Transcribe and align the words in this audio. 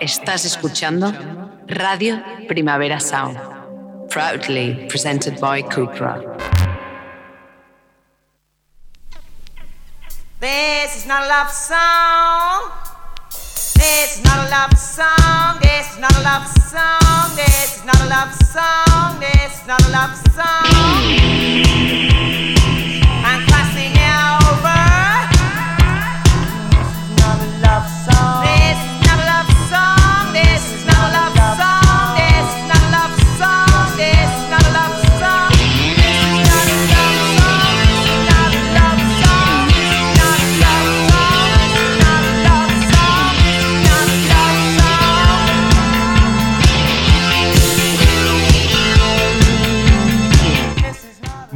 Estás 0.00 0.44
escuchando 0.44 1.12
Radio 1.66 2.22
Primavera 2.46 3.00
Sound, 3.00 3.36
proudly 4.08 4.86
presented 4.88 5.40
by 5.40 5.60
Cupra. 5.62 6.22
This 10.40 10.96
is 10.98 11.06
not 11.06 11.24
a 11.24 11.28
love 11.28 11.50
song. 11.50 12.70
This 13.74 14.18
is 14.18 14.24
not 14.24 14.46
a 14.46 14.50
love 14.50 14.78
song. 14.78 15.58
This 15.60 15.90
is 15.92 15.98
not 15.98 16.12
a 16.12 16.22
love 16.22 16.46
song. 16.46 17.34
This 17.34 17.76
is 17.76 17.84
not 17.84 18.00
a 18.00 18.06
love 18.06 18.32
song. 18.34 19.18
This 19.18 19.60
is 19.60 19.66
not 19.66 19.82
a 19.82 19.90
love 19.90 20.16
song. 20.34 22.07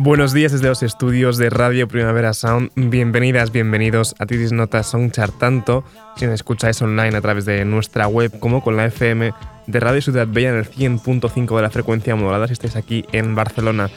Buenos 0.05 0.33
días 0.33 0.51
desde 0.51 0.67
los 0.67 0.83
estudios 0.83 1.37
de 1.37 1.49
Radio 1.49 1.87
Primavera 1.87 2.35
Sound. 2.35 2.73
Bienvenidas, 2.75 3.53
bienvenidos 3.53 4.17
a 4.19 4.27
Titis 4.27 4.51
Notas 4.51 4.89
Soundchart, 4.89 5.39
tanto 5.39 5.85
si 6.17 6.25
nos 6.25 6.35
escucháis 6.35 6.83
online 6.83 7.17
a 7.17 7.21
través 7.21 7.45
de 7.45 7.65
nuestra 7.65 8.09
web 8.09 8.37
como 8.41 8.65
con 8.65 8.77
la 8.77 8.87
FM 8.87 9.33
de 9.69 9.79
Radio 9.79 10.03
Ciudad 10.03 10.27
Bella 10.27 10.51
en 10.51 10.57
el 10.57 10.69
100.5 10.69 11.55
de 11.55 11.63
la 11.63 11.71
frecuencia 11.71 12.17
modulada 12.17 12.49
si 12.49 12.55
estáis 12.55 12.75
aquí 12.75 13.05
en 13.13 13.37
Barcelona. 13.37 13.91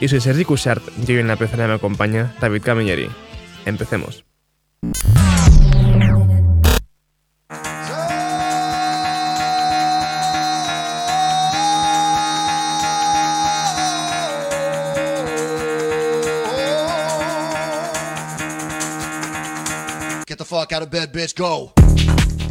Y 0.00 0.08
soy 0.08 0.22
Sergi 0.22 0.46
Cushart 0.46 0.82
y 1.06 1.12
hoy 1.12 1.18
en 1.18 1.28
la 1.28 1.36
pecera 1.36 1.68
me 1.68 1.74
acompaña 1.74 2.34
David 2.40 2.62
Camilleri. 2.62 3.10
Empecemos. 3.66 4.24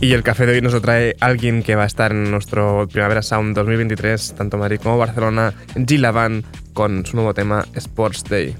Y 0.01 0.13
el 0.13 0.23
café 0.23 0.45
de 0.45 0.53
hoy 0.53 0.61
nos 0.61 0.73
lo 0.73 0.81
trae 0.81 1.15
alguien 1.19 1.61
que 1.61 1.75
va 1.75 1.83
a 1.83 1.87
estar 1.87 2.11
en 2.11 2.31
nuestro 2.31 2.87
Primavera 2.87 3.21
Sound 3.21 3.53
2023, 3.55 4.35
tanto 4.35 4.57
Madrid 4.57 4.79
como 4.81 4.97
Barcelona, 4.97 5.53
G. 5.75 5.99
Lavan, 5.99 6.45
con 6.73 7.05
su 7.05 7.17
nuevo 7.17 7.33
tema 7.33 7.65
Sports 7.75 8.23
Day. 8.23 8.55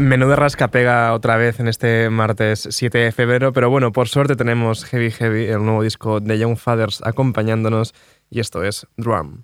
Menuda 0.00 0.34
rasca 0.34 0.68
pega 0.68 1.12
otra 1.12 1.36
vez 1.36 1.60
en 1.60 1.68
este 1.68 2.08
martes 2.08 2.66
7 2.70 2.96
de 2.96 3.12
febrero, 3.12 3.52
pero 3.52 3.68
bueno, 3.68 3.92
por 3.92 4.08
suerte 4.08 4.34
tenemos 4.34 4.86
Heavy 4.86 5.10
Heavy, 5.10 5.44
el 5.44 5.62
nuevo 5.62 5.82
disco 5.82 6.20
de 6.20 6.38
Young 6.38 6.56
Fathers 6.56 7.02
acompañándonos 7.04 7.92
y 8.30 8.40
esto 8.40 8.64
es 8.64 8.86
Drum. 8.96 9.42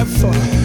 have 0.00 0.59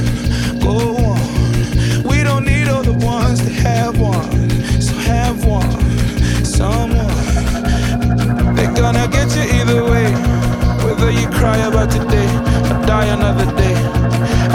cry 11.46 11.62
about 11.70 11.92
today 11.92 12.30
or 12.74 12.78
die 12.90 13.06
another 13.14 13.46
day. 13.62 13.78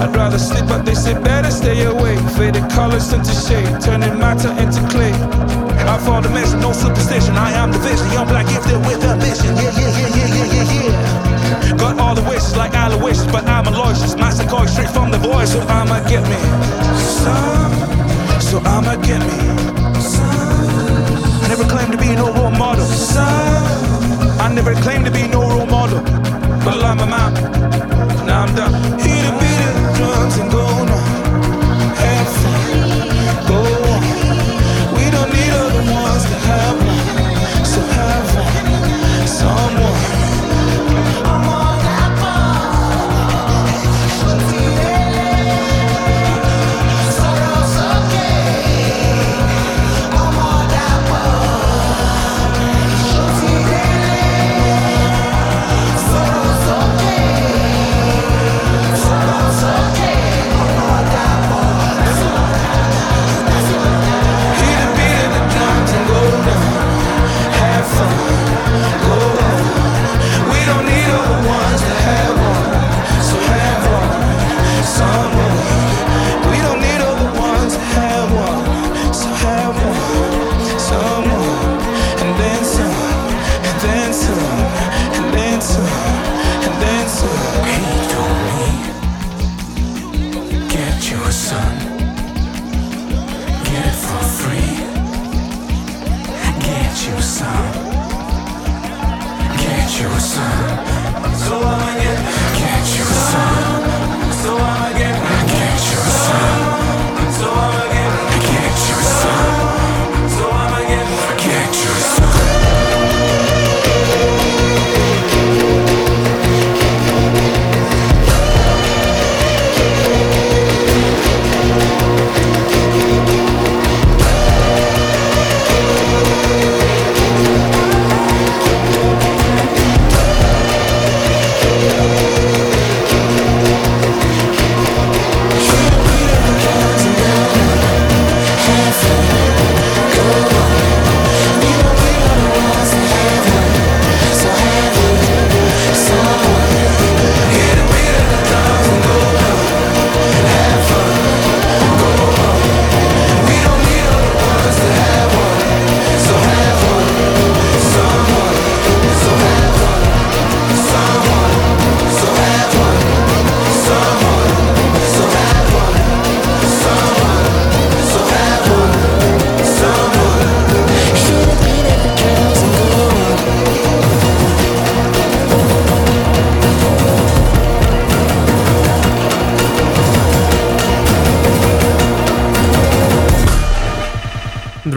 I'd 0.03 0.11
rather 0.17 0.39
sleep, 0.39 0.67
but 0.67 0.83
they 0.85 0.95
say 0.95 1.15
better 1.15 1.51
stay 1.51 1.85
awake. 1.85 2.19
Faded 2.37 2.67
colors 2.71 3.13
into 3.13 3.35
shade, 3.47 3.71
turning 3.81 4.19
matter 4.19 4.51
into 4.63 4.83
clay. 4.91 5.15
I 5.93 5.97
fall 6.05 6.21
dimension, 6.21 6.59
no 6.59 6.73
superstition. 6.73 7.35
I 7.37 7.51
am 7.63 7.71
the 7.71 7.79
vision, 7.79 8.11
young 8.11 8.27
black 8.27 8.47
gifted 8.51 8.81
with 8.87 9.05
ambition. 9.05 9.55
Yeah, 9.55 9.71
yeah, 9.81 9.99
yeah, 9.99 10.17
yeah, 10.19 10.37
yeah, 10.37 10.57
yeah, 10.57 10.67
yeah. 10.75 11.77
Got 11.79 12.01
all 12.01 12.15
the 12.17 12.27
wishes 12.31 12.57
like 12.57 12.75
Aloysius, 12.75 13.31
but 13.31 13.45
I'm 13.47 13.67
a 13.69 13.71
logist. 13.71 14.19
Master 14.19 14.47
going 14.51 14.67
straight 14.67 14.91
from 14.91 15.13
the 15.13 15.19
voice, 15.19 15.53
so 15.53 15.61
I'ma 15.61 15.99
get 16.11 16.25
me 16.33 16.41
some 17.23 17.71
so 18.51 18.59
I'ma 18.65 18.97
get 19.07 19.21
me 19.31 19.39
some. 20.03 21.45
I 21.45 21.47
never 21.53 21.67
claimed 21.73 21.93
to 21.93 21.99
be 21.99 22.17
no 22.17 22.33
role 22.35 22.51
model. 22.51 22.85
Some. 22.85 23.21
I 24.45 24.51
never 24.53 24.75
claimed 24.83 25.05
to 25.05 25.13
be 25.13 25.29
no 25.29 25.41
role 25.43 25.67
model. 25.67 26.30
I'm 26.63 27.01
a 27.01 27.07
man. 27.07 27.33
Now 28.27 28.43
I'm 28.43 28.55
done. 28.55 28.73
Hit 28.99 29.25
the 29.25 29.33
beat 29.41 29.73
the 29.77 29.93
drums 29.97 30.37
and 30.39 30.51
go 30.51 30.85
now. 30.85 31.95
Have. 32.01 33.49
Go 33.49 33.59
on. 33.93 34.95
We 34.95 35.11
don't 35.11 35.33
need 35.33 35.53
other 35.53 35.93
ones 35.93 36.25
to 36.25 36.37
have 36.49 36.77
one. 36.87 37.65
So 37.65 37.81
have 37.81 38.37
one. 38.37 38.60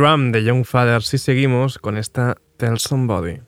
De 0.03 0.43
Young 0.43 0.65
Fathers 0.65 1.13
y 1.13 1.17
seguimos 1.17 1.79
con 1.79 1.97
esta 1.97 2.35
Tell 2.57 2.77
Somebody. 2.77 3.39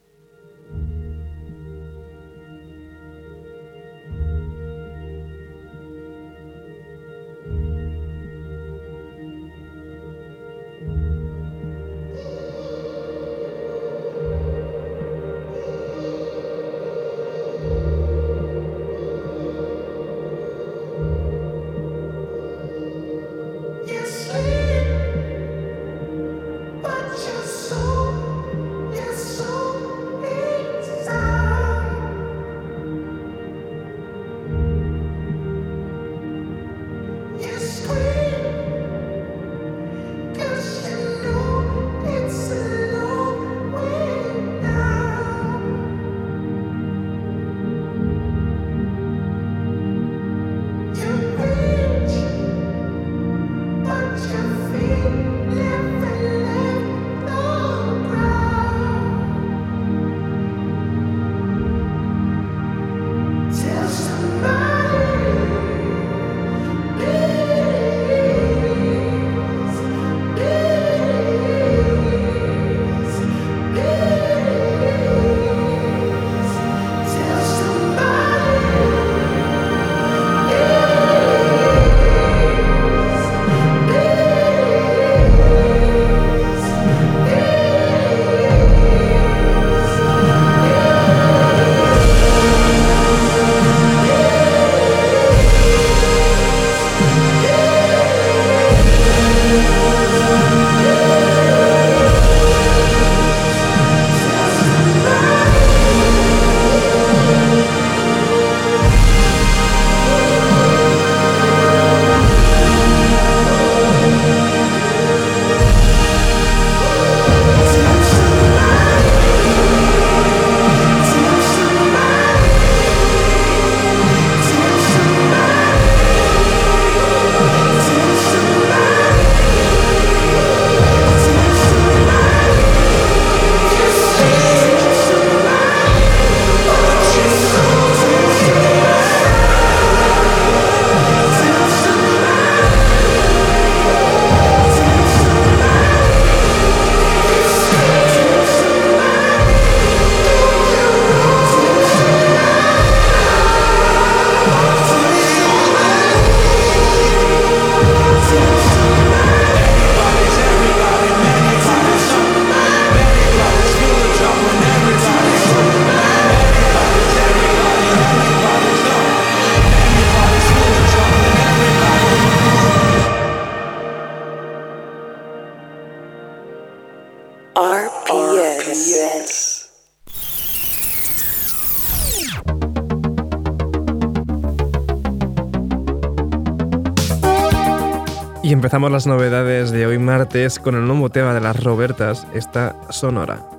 Empezamos 188.76 188.92
las 188.92 189.08
novedades 189.08 189.72
de 189.72 189.86
hoy 189.86 189.98
martes 189.98 190.60
con 190.60 190.76
el 190.76 190.86
nuevo 190.86 191.10
tema 191.10 191.34
de 191.34 191.40
las 191.40 191.64
Robertas, 191.64 192.28
esta 192.34 192.76
sonora. 192.90 193.55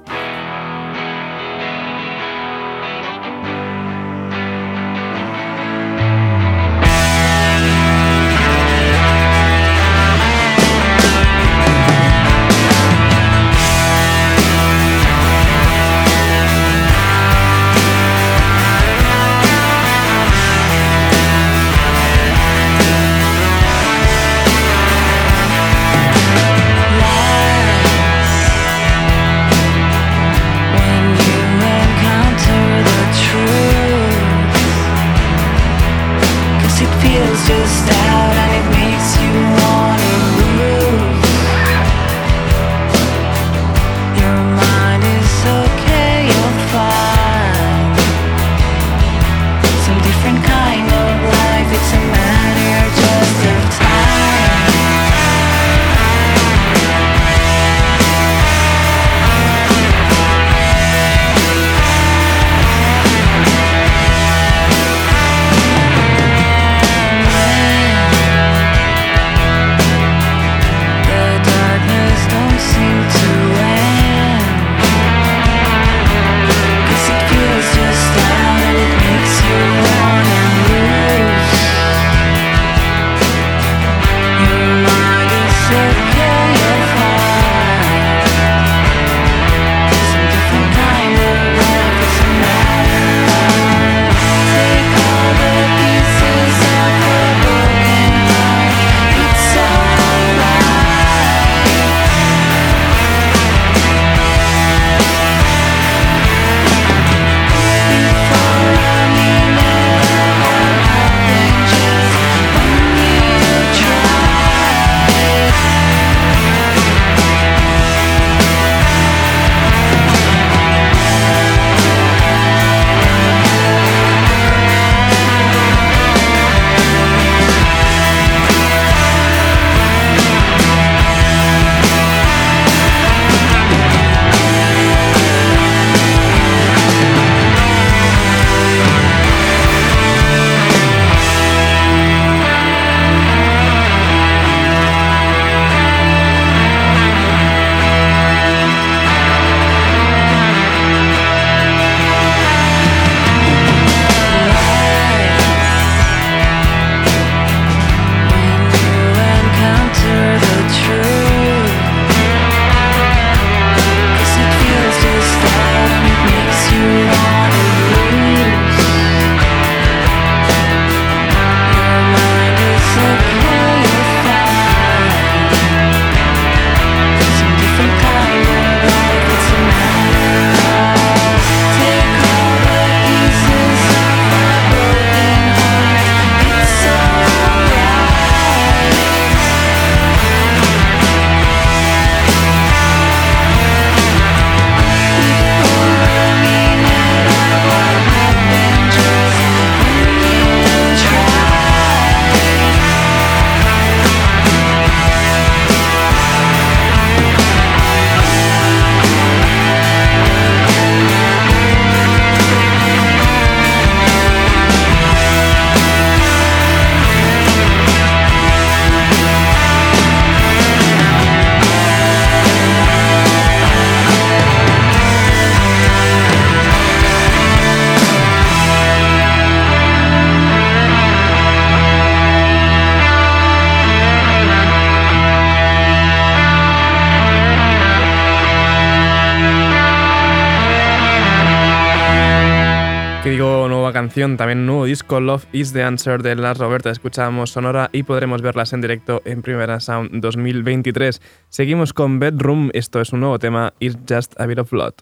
También 244.08 244.60
un 244.60 244.66
nuevo 244.66 244.84
disco, 244.84 245.20
Love 245.20 245.46
is 245.52 245.72
the 245.72 245.82
Answer 245.82 246.22
de 246.22 246.36
Las 246.36 246.58
Roberta. 246.58 246.90
Escuchamos 246.90 247.50
Sonora 247.50 247.90
y 247.92 248.04
podremos 248.04 248.40
verlas 248.40 248.72
en 248.72 248.80
directo 248.80 249.20
en 249.25 249.42
Primera 249.42 249.80
Sound 249.80 250.20
2023. 250.20 251.20
Seguimos 251.48 251.92
con 251.92 252.18
Bedroom, 252.18 252.70
esto 252.72 253.00
es 253.00 253.12
un 253.12 253.20
nuevo 253.20 253.38
tema, 253.38 253.75
It's 253.80 253.98
Just 254.08 254.40
a 254.40 254.47
Bit 254.47 254.58
of 254.60 254.71
Blood. 254.71 254.95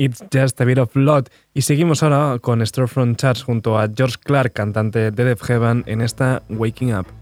It's 0.00 0.24
Just 0.30 0.58
a 0.62 0.64
Bit 0.64 0.78
of 0.78 0.94
Blood 0.94 1.26
y 1.52 1.60
seguimos 1.60 2.02
ahora 2.02 2.38
con 2.38 2.66
Storefront 2.66 3.18
Charts 3.18 3.42
junto 3.42 3.78
a 3.78 3.86
George 3.94 4.16
Clark, 4.24 4.54
cantante 4.54 5.10
de 5.10 5.24
Def 5.24 5.42
Heaven, 5.46 5.84
en 5.86 6.00
esta 6.00 6.42
Waking 6.48 6.94
Up. 6.94 7.19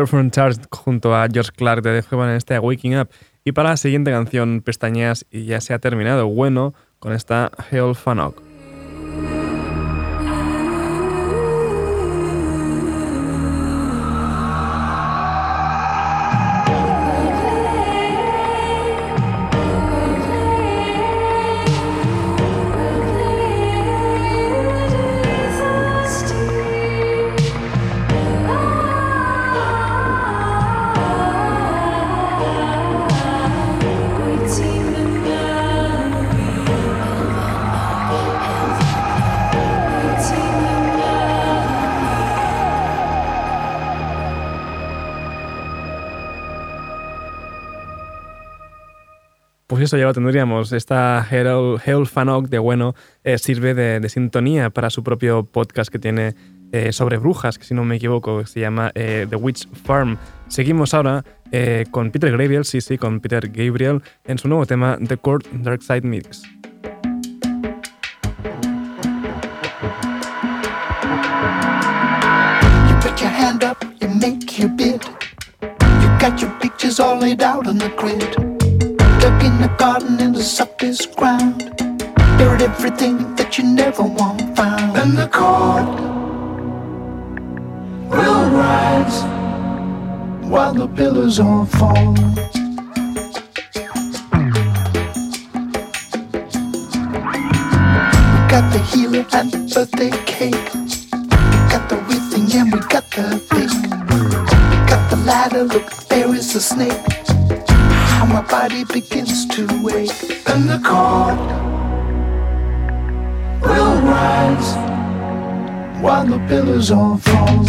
Storefront 0.00 0.32
Charge 0.32 0.60
junto 0.70 1.14
a 1.14 1.28
George 1.30 1.52
Clark 1.54 1.82
de 1.82 2.02
The 2.02 2.16
en 2.16 2.30
este 2.30 2.58
Waking 2.58 2.98
Up. 2.98 3.10
Y 3.44 3.52
para 3.52 3.70
la 3.70 3.76
siguiente 3.76 4.10
canción, 4.10 4.62
pestañeas 4.64 5.26
y 5.30 5.44
ya 5.44 5.60
se 5.60 5.74
ha 5.74 5.78
terminado. 5.78 6.26
Bueno, 6.26 6.72
con 6.98 7.12
esta 7.12 7.50
Hell 7.70 7.94
Fanok. 7.94 8.49
Eso 49.90 49.98
ya 49.98 50.04
lo 50.04 50.14
tendríamos. 50.14 50.70
Esta 50.70 51.26
Hell 51.28 52.06
Fanok 52.06 52.48
de 52.48 52.60
bueno 52.60 52.94
eh, 53.24 53.38
sirve 53.38 53.74
de, 53.74 54.08
sintonía 54.08 54.70
para 54.70 54.88
su 54.88 55.02
propio 55.02 55.42
podcast 55.42 55.90
que 55.90 55.98
tiene 55.98 56.36
eh, 56.70 56.92
sobre 56.92 57.16
brujas, 57.16 57.58
que 57.58 57.64
si 57.64 57.74
no 57.74 57.84
me 57.84 57.96
equivoco 57.96 58.46
se 58.46 58.60
llama 58.60 58.92
eh, 58.94 59.26
The 59.28 59.34
Witch 59.34 59.68
Farm. 59.82 60.16
Seguimos 60.46 60.94
ahora 60.94 61.24
con 61.90 62.12
Peter 62.12 62.30
Gabriel, 62.30 62.64
sí, 62.64 62.80
sí, 62.80 62.98
con 62.98 63.18
Peter 63.18 63.48
Gabriel 63.48 64.00
en 64.26 64.38
su 64.38 64.46
nuevo 64.46 64.64
tema 64.64 64.96
The 65.04 65.16
Court 65.16 65.44
Dark 65.50 65.82
Side 65.82 66.02
Mix. 66.02 66.44
Dug 79.20 79.44
in 79.44 79.60
the 79.60 79.68
garden 79.76 80.18
in 80.18 80.32
the 80.32 80.42
softest 80.42 81.14
ground. 81.14 81.58
Buried 82.38 82.62
everything 82.62 83.34
that 83.36 83.58
you 83.58 83.64
never 83.64 84.02
want 84.02 84.56
found. 84.56 84.96
And 84.96 85.18
the 85.18 85.28
court 85.28 85.88
will 88.08 88.50
rise 88.50 89.22
while 90.48 90.72
the 90.72 90.88
pillars 90.88 91.38
all 91.38 91.66
fall. 91.66 92.14
We 98.32 98.40
got 98.48 98.72
the 98.72 98.82
healer 98.90 99.26
and 99.34 99.52
the 99.52 99.58
birthday 99.74 100.12
cake. 100.24 100.72
We 100.72 101.58
got 101.68 101.90
the 101.90 101.96
wedding 102.08 102.50
and 102.58 102.72
we 102.72 102.80
got 102.88 103.04
the 103.10 103.36
bake. 103.50 103.68
We 104.70 104.76
got 104.88 105.10
the 105.10 105.16
ladder, 105.26 105.64
look, 105.64 105.92
there 106.08 106.34
is 106.34 106.54
a 106.54 106.60
snake 106.62 107.19
body 108.50 108.82
begins 108.82 109.46
to 109.46 109.64
wake, 109.80 110.10
and 110.48 110.68
the 110.68 110.80
court 110.84 111.38
will 113.62 113.94
rise 114.02 114.74
while 116.02 116.26
the 116.26 116.38
pillars 116.48 116.90
all 116.90 117.16
fall. 117.18 117.64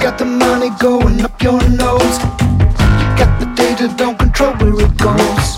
Got 0.00 0.16
the 0.16 0.24
money 0.26 0.70
going 0.78 1.20
up 1.22 1.42
your 1.42 1.60
nose. 1.70 2.18
You 3.00 3.08
got 3.18 3.40
the 3.40 3.52
data, 3.56 3.92
don't 3.96 4.16
control 4.16 4.54
where 4.58 4.86
it 4.86 4.96
goes. 4.96 5.48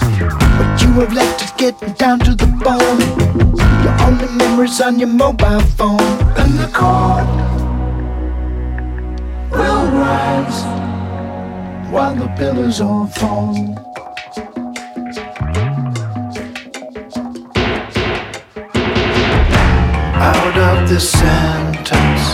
What 0.56 0.80
you 0.80 0.92
have 1.00 1.12
left 1.12 1.44
is 1.44 1.50
getting 1.58 1.92
down 1.92 2.20
to 2.20 2.34
the 2.34 2.46
bone. 2.64 3.00
Your 3.84 3.94
only 4.08 4.28
memories 4.38 4.80
on 4.80 4.98
your 4.98 5.08
mobile 5.08 5.60
nos 12.58 12.80
enfants. 12.80 13.80
Out 20.14 20.56
of 20.56 20.88
the 20.88 21.00
sentence, 21.00 22.24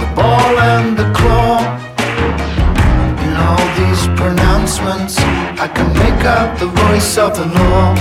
the 0.00 0.12
ball 0.16 0.58
and 0.72 0.96
the 0.96 1.12
claw. 1.12 1.60
In 3.24 3.32
all 3.46 3.66
these 3.80 4.02
pronouncements, 4.20 5.18
I 5.64 5.68
can 5.68 5.92
make 5.92 6.24
out 6.24 6.58
the 6.58 6.66
voice 6.66 7.18
of 7.18 7.36
the 7.36 7.46
law. 7.46 7.93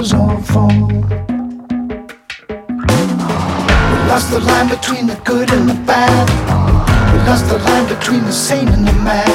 Pillars 0.00 0.12
all 0.14 0.40
fall. 0.40 0.86
We 0.88 1.04
lost 4.08 4.30
the 4.30 4.40
line 4.40 4.68
between 4.68 5.06
the 5.06 5.20
good 5.24 5.50
and 5.52 5.68
the 5.68 5.74
bad. 5.86 6.26
We 7.12 7.18
lost 7.28 7.48
the 7.48 7.58
line 7.58 7.86
between 7.86 8.24
the 8.24 8.32
sane 8.32 8.68
and 8.68 8.86
the 8.88 8.92
mad. 9.04 9.28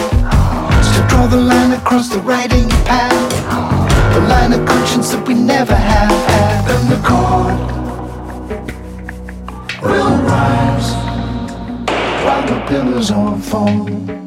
To 0.95 1.07
draw 1.07 1.27
the 1.27 1.37
line 1.37 1.73
across 1.73 2.09
the 2.09 2.19
writing 2.19 2.67
pad. 2.89 3.31
The 4.13 4.21
line 4.21 4.53
of 4.53 4.65
conscience 4.67 5.11
that 5.11 5.27
we 5.27 5.35
never 5.35 5.75
have 5.75 6.09
had. 6.33 6.67
And 6.73 6.89
the 6.93 6.99
court 7.07 7.59
will 9.83 10.17
rise 10.23 10.93
while 12.25 12.45
the 12.47 12.59
pillars 12.67 13.11
all 13.11 13.37
fall. 13.37 14.24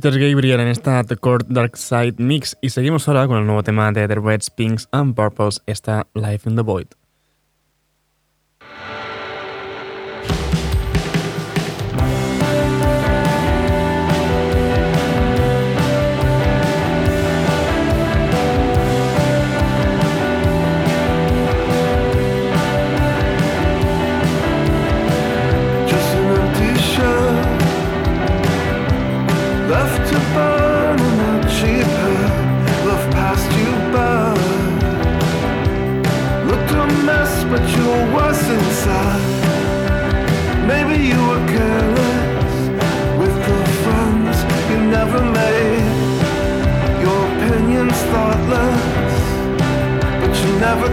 Peter 0.00 0.16
Gabriel 0.16 0.60
en 0.60 0.68
esta 0.68 1.02
The 1.02 1.16
Court 1.16 1.48
Dark 1.48 1.76
Side 1.76 2.14
Mix 2.18 2.56
y 2.60 2.70
seguimos 2.70 3.08
ahora 3.08 3.26
con 3.26 3.38
el 3.38 3.46
nuevo 3.46 3.64
tema 3.64 3.90
de 3.90 4.06
The 4.06 4.14
Reds, 4.14 4.48
Pinks 4.48 4.88
and 4.92 5.16
Purples, 5.16 5.60
esta 5.66 6.06
Life 6.14 6.48
in 6.48 6.54
the 6.54 6.62
Void. 6.62 6.86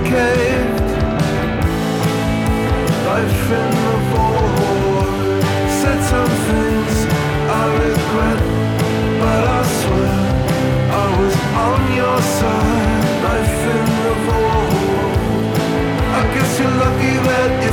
Caved. 0.03 0.81
Life 3.07 3.51
in 3.61 3.69
the 3.85 3.97
void 4.11 5.41
said 5.79 5.99
some 6.11 6.33
things 6.49 6.95
I 7.61 7.63
regret, 7.85 8.41
but 9.21 9.43
I 9.57 9.61
swear 9.79 10.17
I 11.03 11.05
was 11.19 11.35
on 11.67 11.81
your 11.99 12.19
side. 12.39 13.05
Life 13.27 13.61
in 13.75 13.85
the 14.05 14.15
void. 14.25 15.15
I 16.19 16.21
guess 16.33 16.51
you're 16.59 16.77
lucky 16.85 17.13
that 17.27 17.64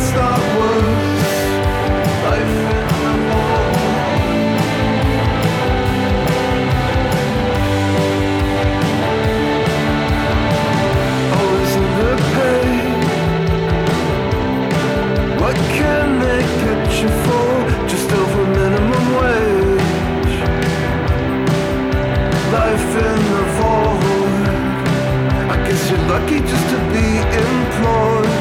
just 26.53 26.69
to 26.75 26.79
be 26.97 27.09
employed. 27.45 28.33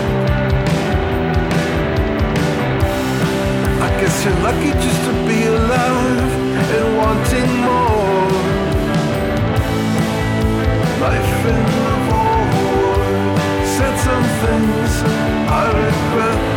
I 3.87 3.89
guess 3.99 4.15
you're 4.25 4.41
lucky 4.47 4.71
just 4.85 5.01
to 5.07 5.13
be 5.29 5.39
alive 5.45 6.31
and 6.73 6.97
wanting 6.99 7.49
more. 7.65 8.31
Life 11.05 11.45
in 11.53 11.61
the 11.75 11.91
things 14.41 14.93
I 15.59 15.65
regret. 15.83 16.50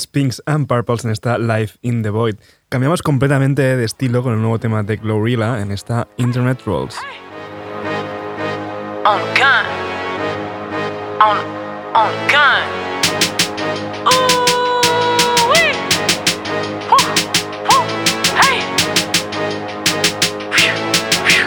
Reds, 0.00 0.06
Pinks 0.06 0.42
and 0.46 0.66
Purples 0.66 1.04
en 1.04 1.10
esta 1.10 1.38
Life 1.38 1.78
in 1.82 2.02
the 2.02 2.10
Void. 2.10 2.36
Cambiamos 2.68 3.02
completamente 3.02 3.76
de 3.76 3.84
estilo 3.84 4.22
con 4.22 4.32
el 4.32 4.40
nuevo 4.40 4.58
tema 4.58 4.82
de 4.82 4.96
Glorilla 4.96 5.60
en 5.60 5.70
esta 5.72 6.08
Internet 6.16 6.62
Rolls. 6.64 6.96
On 9.04 9.20
gun. 9.34 9.66
On, 11.20 11.36
on 11.94 12.10
gun. 12.28 12.64
Ooh, 14.06 15.50
wee. 15.50 15.72
Woo, 16.88 16.98
woo, 17.68 17.84
hey. 18.40 18.60
Phew, 20.50 20.74
phew. 21.24 21.46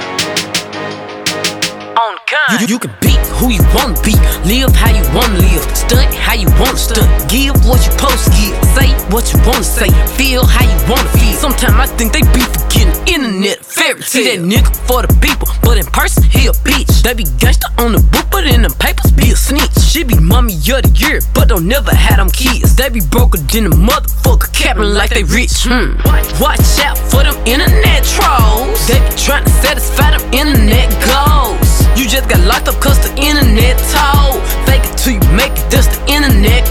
On 1.96 2.16
gun. 2.30 2.60
You, 2.60 2.68
you 2.68 2.80
can 2.80 2.92
be 3.02 3.13
who 3.38 3.50
you 3.50 3.64
wanna 3.74 4.00
be, 4.02 4.14
live 4.46 4.74
how 4.76 4.92
you 4.94 5.04
wanna 5.14 5.40
live, 5.40 5.64
stunt 5.76 6.14
how 6.14 6.34
you 6.34 6.48
wanna 6.60 6.78
stunt, 6.78 7.08
give 7.30 7.54
what 7.66 7.82
you 7.86 7.92
to 7.98 8.30
give, 8.38 8.56
say 8.78 8.90
what 9.10 9.26
you 9.34 9.40
wanna 9.46 9.64
say, 9.64 9.90
feel 10.16 10.46
how 10.46 10.64
you 10.64 10.78
wanna 10.90 11.10
feel. 11.18 11.36
Sometimes 11.38 11.76
I 11.76 11.88
think 11.98 12.14
they 12.14 12.22
be 12.34 12.42
forgetting 12.42 12.94
internet 13.08 13.60
fairy 13.66 14.02
tale. 14.02 14.04
See 14.04 14.24
that 14.30 14.40
nigga 14.40 14.72
for 14.88 15.02
the 15.02 15.12
people, 15.20 15.48
but 15.62 15.78
in 15.78 15.86
person 15.88 16.24
he 16.24 16.48
a 16.48 16.54
bitch. 16.64 17.02
They 17.04 17.14
be 17.14 17.26
gangster 17.38 17.68
on 17.78 17.94
the 17.94 18.00
book, 18.00 18.28
but 18.32 18.46
in 18.46 18.62
them 18.62 18.74
papers 18.80 19.12
be 19.12 19.32
a 19.32 19.36
snitch. 19.36 19.76
She 19.82 20.04
be 20.04 20.20
mommy 20.20 20.54
of 20.54 20.84
the 20.84 20.92
year, 20.96 21.20
but 21.34 21.50
don't 21.50 21.68
never 21.68 21.94
have 21.94 22.18
them 22.18 22.30
kids. 22.30 22.76
They 22.76 22.90
be 22.90 23.02
broker 23.02 23.40
than 23.40 23.68
a 23.68 23.70
motherfucker, 23.70 24.52
capping 24.54 24.94
like 24.94 25.12
they 25.12 25.24
rich. 25.24 25.66
Hmm. 25.66 25.98
Watch 26.42 26.80
out 26.86 26.98
for 26.98 27.24
them 27.24 27.36
internet 27.46 28.04
trolls. 28.04 28.88
They 28.88 29.00
be 29.00 29.12
trying 29.18 29.46
to 29.46 29.54
satisfy 29.62 30.12
them 30.16 30.24
internet 30.34 30.90
goals. 31.04 31.73
You 31.96 32.10
just 32.10 32.28
got 32.28 32.42
locked 32.42 32.68
up 32.68 32.82
cause 32.82 33.00
the 33.00 33.14
internet 33.16 33.78
told. 33.94 34.42
Fake 34.66 34.84
it 34.84 34.98
till 34.98 35.14
you 35.14 35.26
make 35.38 35.54
it, 35.54 35.70
that's 35.70 35.88
the 35.88 36.02
internet. 36.10 36.66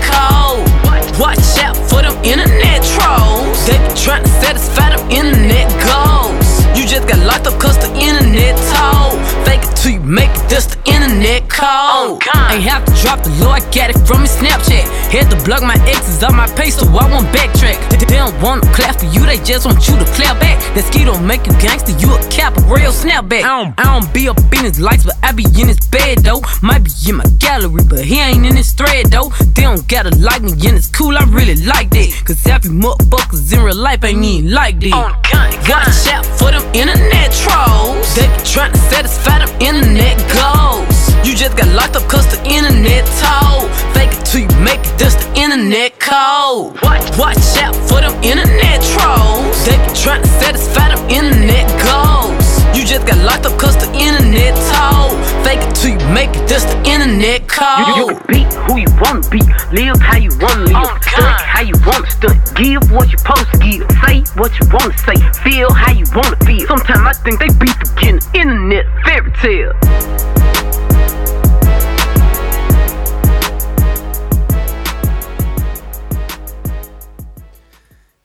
Ain't 12.62 12.70
have 12.70 12.85
to 12.85 12.94
drop 13.03 13.25
the 13.25 13.31
low, 13.42 13.51
I 13.51 13.59
got 13.75 13.90
it 13.90 13.98
from 14.07 14.22
his 14.22 14.31
Snapchat. 14.38 14.87
Had 15.11 15.27
to 15.35 15.38
block 15.42 15.62
my 15.62 15.75
exes 15.83 16.22
on 16.22 16.37
my 16.37 16.46
page 16.55 16.75
so 16.75 16.87
I 16.94 17.11
won't 17.11 17.27
backtrack. 17.35 17.75
They, 17.90 17.98
don't 18.07 18.40
wanna 18.40 18.62
clap 18.70 19.01
for 19.01 19.07
you, 19.07 19.27
they 19.27 19.38
just 19.42 19.66
want 19.66 19.83
you 19.88 19.98
to 19.98 20.05
clap 20.14 20.38
back. 20.38 20.62
That 20.79 20.85
ski 20.87 21.03
don't 21.03 21.27
make 21.27 21.44
you 21.44 21.53
gangster, 21.59 21.90
you 21.98 22.14
a 22.14 22.22
cap, 22.31 22.57
a 22.57 22.61
real 22.70 22.92
snapback. 22.94 23.42
I 23.42 23.51
don't, 23.51 23.75
I 23.81 23.98
don't 23.98 24.14
be 24.14 24.29
up 24.29 24.38
in 24.55 24.62
his 24.62 24.79
lights, 24.79 25.03
but 25.03 25.18
I 25.25 25.33
be 25.33 25.42
in 25.59 25.66
his 25.66 25.81
bed 25.90 26.18
though. 26.22 26.40
Might 26.62 26.85
be 26.87 26.92
in 27.09 27.16
my 27.16 27.27
gallery, 27.42 27.83
but 27.83 28.05
he 28.05 28.20
ain't 28.20 28.46
in 28.46 28.55
his 28.55 28.70
thread 28.70 29.11
though. 29.11 29.35
They 29.59 29.62
don't 29.66 29.83
gotta 29.88 30.14
like 30.22 30.42
me, 30.42 30.53
and 30.53 30.79
it's 30.79 30.87
cool, 30.87 31.18
I 31.18 31.25
really 31.35 31.59
like 31.66 31.90
that. 31.90 32.14
Cause 32.25 32.44
happy 32.44 32.68
motherfuckers 32.68 33.53
in 33.53 33.59
real 33.59 33.75
life 33.75 34.05
ain't 34.05 34.22
even 34.22 34.55
like 34.55 34.79
that. 34.87 34.94
On 34.94 35.11
gun, 35.27 35.51
gun. 35.66 35.83
Watch 35.83 36.07
out 36.14 36.27
for 36.38 36.55
them 36.55 36.62
internet 36.79 37.35
trolls. 37.35 38.07
They 38.14 38.31
be 38.31 38.38
trying 38.46 38.70
to 38.70 38.79
satisfy 38.79 39.42
them 39.42 39.51
internet 39.59 40.14
goals. 40.31 40.91
You 41.24 41.37
just 41.37 41.56
got 41.56 41.68
locked 41.68 41.96
up 41.96 42.02
cause 42.11 42.26
the 42.26 42.42
internet 42.44 43.06
told. 43.22 43.70
Fake 43.94 44.11
it 44.11 44.26
till 44.26 44.42
you 44.42 44.52
make 44.61 44.82
it, 44.82 44.98
that's 44.98 45.14
the 45.14 45.30
internet 45.38 45.98
code. 46.00 46.74
Watch, 46.82 47.06
watch 47.16 47.38
out 47.62 47.74
for 47.88 48.02
them 48.02 48.12
internet 48.26 48.82
trolls. 48.82 49.54
They 49.64 49.78
be 49.78 49.94
trying 49.94 50.22
to 50.22 50.28
satisfy 50.42 50.90
them 50.90 50.98
internet 51.08 51.70
goals. 51.78 52.42
You 52.74 52.82
just 52.85 53.06
got 53.06 53.22
locked 53.22 53.46
up 53.46 53.54
cause 53.56 53.78
the 53.78 53.87
internet 53.94 54.58
told. 54.74 55.14
Fake 55.46 55.62
it 55.62 55.72
till 55.78 55.94
you 55.94 56.02
make 56.11 56.35
it, 56.35 56.42
that's 56.50 56.66
the 56.66 56.76
internet 56.85 57.46
code. 57.46 57.87
You, 57.87 58.11
you 58.11 58.20
be 58.26 58.42
who 58.66 58.82
you 58.82 58.90
wanna 58.98 59.22
be, 59.30 59.40
live 59.70 60.02
how 60.02 60.18
you 60.18 60.35
wanna 60.42 60.66
live, 60.66 60.74
Oh, 60.74 60.98
stunt 61.06 61.38
how 61.38 61.62
you 61.62 61.74
wanna 61.87 62.11
stunt, 62.11 62.38
give 62.58 62.82
what 62.90 63.12
you 63.12 63.18
supposed 63.18 63.46
to 63.54 63.58
give, 63.62 63.87
say 64.02 64.26
what 64.35 64.50
you 64.58 64.66
wanna 64.74 64.98
say, 65.06 65.16
feel 65.46 65.70
how 65.72 65.92
you 65.94 66.04
wanna 66.18 66.37
feel. 66.42 66.66
Sometimes 66.66 67.06
I 67.06 67.12
think 67.23 67.38
they 67.38 67.50
be 67.62 67.70
forgetting 67.79 68.20
internet 68.35 68.90
fairy 69.06 69.31
tale. 69.38 69.73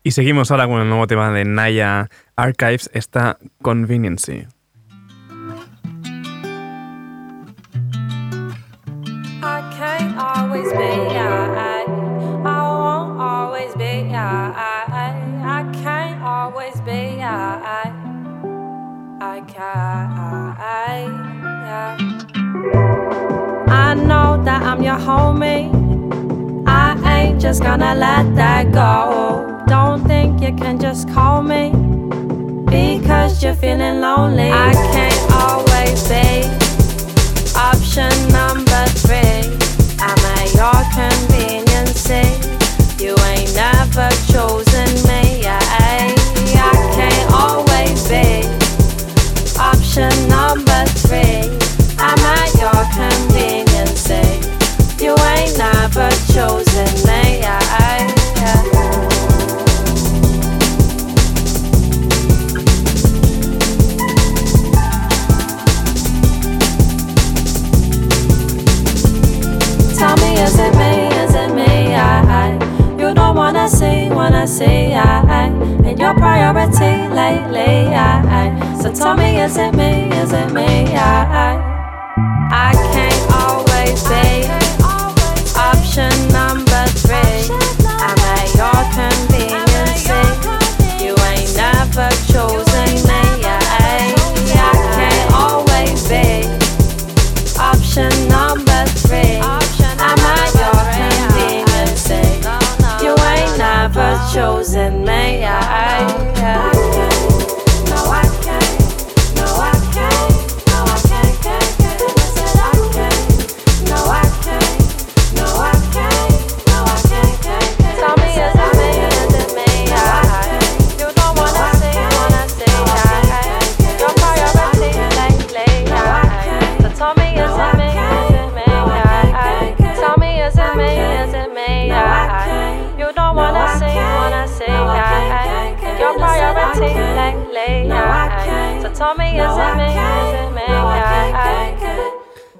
Y 0.08 0.12
seguimos 0.12 0.50
ahora 0.52 0.70
con 0.70 0.80
el 0.80 0.88
nuevo 0.88 1.06
tema 1.06 1.32
de 1.34 1.44
Naya 1.44 2.10
Archives, 2.38 2.90
esta 2.94 3.38
Conveniency. 3.62 4.48
I 23.70 23.94
know 23.96 24.42
that 24.46 24.64
I'm 24.64 24.82
your 24.82 24.96
homie. 24.96 25.70
I 26.66 26.96
ain't 27.04 27.42
just 27.42 27.62
gonna 27.62 27.94
let 27.94 28.34
that 28.38 28.72
go. 28.72 28.97
Lonely. 34.18 34.52
I 34.52 34.74
can't 34.74 34.97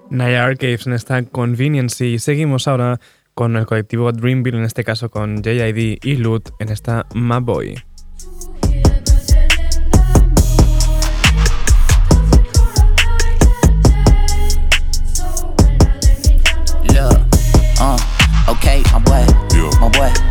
Naya 0.10 0.46
Archives 0.46 0.88
en 0.88 0.94
esta 0.94 1.22
Convenience 1.24 2.06
y 2.06 2.20
seguimos 2.20 2.68
ahora 2.68 3.00
con 3.34 3.58
el 3.58 3.66
colectivo 3.66 4.12
Dreamville, 4.14 4.58
en 4.58 4.64
este 4.64 4.84
caso 4.86 5.10
con 5.10 5.44
JID 5.44 6.00
y 6.02 6.16
Lut 6.16 6.50
en 6.60 6.70
esta 6.70 7.06
My 7.14 7.40
Boy. 7.42 7.76
Look, 16.94 17.20
uh, 17.82 17.98
okay, 18.52 18.82
my 18.94 19.00
boy, 19.04 19.26
my 19.82 19.90
boy. 19.98 20.27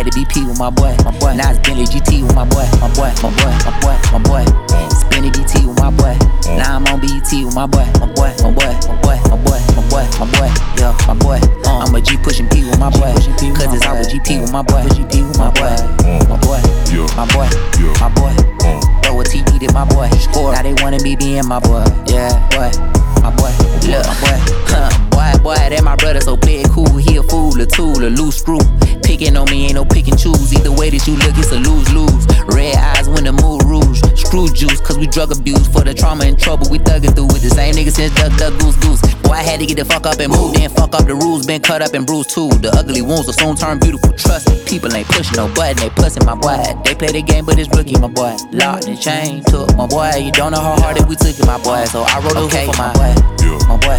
At 0.00 0.06
the 0.08 0.12
BP 0.16 0.48
with 0.48 0.58
my 0.58 0.70
boy, 0.70 0.96
my 1.04 1.12
boy. 1.20 1.36
Now 1.36 1.50
it's 1.50 1.60
Bentley 1.60 1.84
GT 1.84 2.24
with 2.24 2.34
my 2.34 2.48
boy, 2.48 2.64
my 2.80 2.88
boy, 2.96 3.12
my 3.20 3.28
boy, 3.36 3.52
my 3.68 3.72
boy, 3.84 3.96
my 4.16 4.20
boy. 4.24 4.44
Spinning 4.88 5.32
BT 5.32 5.68
with 5.68 5.76
my 5.76 5.92
boy. 5.92 6.16
Now 6.56 6.80
I'm 6.80 6.88
on 6.88 7.00
BET 7.00 7.28
with 7.28 7.54
my 7.54 7.66
boy, 7.68 7.84
my 8.00 8.08
boy, 8.16 8.32
my 8.40 8.50
boy, 8.50 8.72
my 8.88 8.96
boy, 9.04 9.16
my 9.28 9.36
boy, 9.44 9.60
my 9.76 9.82
boy, 9.92 10.04
my 10.16 10.26
boy. 10.32 10.50
Yeah, 10.80 10.96
my 11.04 11.14
boy. 11.20 11.40
Uh, 11.68 11.84
I'm 11.84 11.94
a 11.94 12.00
G 12.00 12.16
pushing 12.16 12.48
P 12.48 12.64
with 12.64 12.80
my 12.80 12.88
boy. 12.88 13.12
Cause 13.12 13.76
it's 13.76 13.84
with 13.84 14.08
GP 14.08 14.40
with 14.40 14.52
my 14.52 14.62
boy. 14.62 14.80
GP 14.88 15.28
with 15.28 15.36
my 15.36 15.52
boy, 15.52 15.76
my 16.32 16.36
boy, 16.40 16.60
my 17.12 17.26
boy, 17.28 17.48
my 18.00 18.08
boy. 18.16 18.32
Throw 18.56 18.99
TD 19.24 19.60
to 19.66 19.72
my 19.72 19.84
boy. 19.84 20.08
Score. 20.18 20.52
Now 20.52 20.62
they 20.62 20.74
wanna 20.82 20.98
be 20.98 21.16
being 21.16 21.46
my 21.46 21.60
boy. 21.60 21.84
Yeah, 22.06 22.32
boy, 22.50 22.70
my 23.22 23.30
boy. 23.34 23.52
Look, 23.86 24.06
my 24.06 24.16
boy. 24.20 24.38
Huh, 24.70 24.90
boy, 25.10 25.32
boy, 25.42 25.54
that 25.54 25.82
my 25.82 25.96
brother 25.96 26.20
so 26.20 26.36
play 26.36 26.60
it 26.60 26.70
cool. 26.70 26.96
He 26.96 27.16
a 27.16 27.22
fool, 27.22 27.60
a 27.60 27.66
tool, 27.66 27.98
a 28.04 28.10
loose 28.10 28.38
screw. 28.38 28.60
Picking 29.02 29.36
on 29.36 29.50
me 29.50 29.66
ain't 29.66 29.74
no 29.74 29.84
pick 29.84 30.06
and 30.08 30.18
choose. 30.18 30.52
Either 30.54 30.70
way 30.72 30.90
that 30.90 31.06
you 31.06 31.16
look, 31.16 31.36
it's 31.36 31.52
a 31.52 31.58
lose 31.58 31.90
lose. 31.92 32.26
Red 32.54 32.76
eyes 32.76 33.08
when 33.08 33.24
the 33.24 33.32
mood 33.32 33.64
rouge. 33.64 33.98
Screw 34.14 34.48
juice, 34.48 34.80
cause 34.80 34.98
we 34.98 35.06
drug 35.06 35.32
abuse. 35.32 35.66
For 35.66 35.82
the 35.82 35.94
trauma 35.94 36.24
and 36.24 36.38
trouble, 36.38 36.70
we 36.70 36.78
thuggin' 36.78 37.14
through 37.14 37.26
with 37.34 37.42
the 37.42 37.50
same 37.50 37.74
nigga 37.74 37.90
since 37.90 38.14
Duck 38.14 38.30
Duck 38.38 38.54
Goose 38.60 38.76
Goose. 38.76 39.02
Boy, 39.26 39.34
I 39.34 39.42
had 39.42 39.60
to 39.60 39.66
get 39.66 39.78
the 39.78 39.84
fuck 39.84 40.06
up 40.06 40.18
and 40.18 40.30
move, 40.30 40.54
then 40.54 40.70
fuck 40.70 40.94
up 40.94 41.06
the 41.06 41.14
rules. 41.14 41.46
Been 41.46 41.60
cut 41.60 41.82
up 41.82 41.94
and 41.94 42.06
bruised 42.06 42.30
too. 42.30 42.48
The 42.62 42.70
ugly 42.70 43.02
wounds 43.02 43.26
will 43.26 43.34
soon 43.34 43.56
turn 43.56 43.78
beautiful. 43.78 44.12
Trust 44.14 44.50
me, 44.50 44.62
people 44.66 44.94
ain't 44.94 45.06
pushing 45.06 45.36
no 45.36 45.46
button, 45.54 45.76
they 45.78 45.90
pussing 45.90 46.24
my 46.26 46.34
boy. 46.34 46.62
They 46.84 46.94
play 46.94 47.12
the 47.12 47.22
game, 47.22 47.44
but 47.44 47.58
it's 47.58 47.68
rookie, 47.76 47.98
my 47.98 48.08
boy. 48.08 48.36
Locked 48.52 48.86
and 48.86 49.00
chain 49.10 49.42
took 49.44 49.74
my 49.76 49.86
boy. 49.86 50.10
You 50.16 50.32
don't 50.32 50.52
know 50.52 50.60
how 50.60 50.76
hard 50.80 50.98
it 50.98 51.06
we 51.06 51.16
took 51.16 51.38
it, 51.38 51.46
my 51.46 51.58
boy. 51.58 51.84
So 51.86 52.02
I 52.02 52.20
wrote 52.20 52.36
a 52.36 52.40
okay, 52.46 52.66
hook 52.66 52.76
for 52.76 52.82
my 52.82 52.92
boy, 52.94 53.12
my 53.68 53.76
boy, 53.84 53.98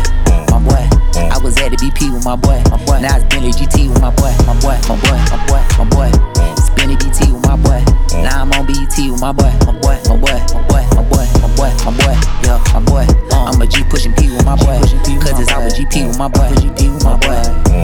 my 0.51 0.59
boy. 0.67 0.83
I 1.31 1.37
was 1.43 1.57
at 1.57 1.69
the 1.71 1.77
BP 1.77 2.13
with 2.13 2.25
my 2.25 2.35
boy, 2.35 2.61
my 2.69 2.77
boy. 2.85 2.99
Now 3.01 3.17
it's 3.17 3.25
Bentley 3.25 3.51
GT 3.51 3.89
with 3.89 4.01
my 4.01 4.11
boy, 4.15 4.33
my 4.47 4.55
boy, 4.59 4.77
my 4.87 4.95
boy, 5.03 5.19
my 5.31 5.39
boy, 5.47 5.61
my 5.77 5.85
boy. 5.89 6.50
Spinning 6.71 6.97
BT 6.97 7.31
with 7.31 7.45
my 7.45 7.55
boy. 7.55 7.83
Now 8.23 8.41
I'm 8.41 8.51
on 8.53 8.65
BET 8.65 8.95
with 8.95 9.21
my 9.21 9.31
boy, 9.31 9.51
my 9.65 9.73
boy, 9.79 9.97
my 10.07 10.17
boy, 10.17 10.37
my 10.55 10.61
boy, 10.67 10.83
my 10.95 11.03
boy, 11.03 11.25
my 11.41 11.49
boy, 11.55 11.71
my 11.85 11.91
boy. 11.91 12.15
Yeah, 12.43 12.59
my 12.73 12.79
boy. 12.79 13.05
I'm 13.31 13.61
a 13.61 13.67
G 13.67 13.83
pushing 13.83 14.13
P 14.13 14.31
with 14.31 14.45
my 14.45 14.55
boy. 14.55 14.79
Cause 15.21 15.39
it's 15.39 15.51
out 15.51 15.63
with 15.63 15.75
GP 15.75 16.07
with 16.07 16.17
my 16.17 16.27
boy. 16.27 16.47
GP 16.57 16.93
with 16.93 17.03
my 17.03 17.17
boy. 17.17 17.41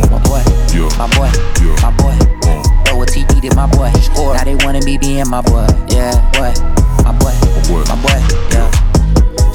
My 0.10 0.20
boy. 0.24 0.42
My 0.98 1.08
boy. 1.16 1.30
My 1.82 1.92
boy. 1.98 2.16
Throw 2.86 3.02
a 3.02 3.06
TD 3.06 3.50
to 3.50 3.56
my 3.56 3.68
boy. 3.68 3.92
Now 4.34 4.44
they 4.44 4.56
wanna 4.64 4.82
be 4.82 4.98
being 4.98 5.30
my 5.30 5.42
boy. 5.42 5.68
Yeah, 5.90 6.14
boy. 6.34 6.54
My 7.04 7.12
boy. 7.18 7.34
My 7.88 7.96
boy. 8.02 8.20
Yeah. 8.52 8.87